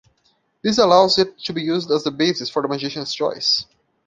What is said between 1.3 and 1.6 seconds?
to